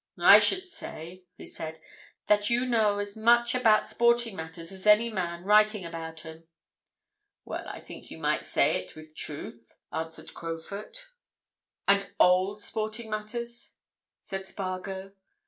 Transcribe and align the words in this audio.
"I 0.19 0.39
should 0.39 0.67
say," 0.67 1.25
he 1.37 1.45
said, 1.45 1.79
"that 2.25 2.49
you 2.49 2.65
know 2.65 2.97
as 2.97 3.15
much 3.15 3.53
about 3.53 3.85
sporting 3.85 4.35
matters 4.35 4.71
as 4.71 4.87
any 4.87 5.11
man 5.11 5.43
writing 5.43 5.85
about 5.85 6.25
'em?" 6.25 6.45
"Well, 7.45 7.67
I 7.69 7.81
think 7.81 8.09
you 8.09 8.17
might 8.17 8.43
say 8.43 8.83
it 8.83 8.95
with 8.95 9.15
truth," 9.15 9.77
answered 9.93 10.33
Crowfoot. 10.33 11.09
"And 11.87 12.09
old 12.19 12.63
sporting 12.63 13.11
matters?" 13.11 13.75
said 14.23 14.47
Spargo. 14.47 15.11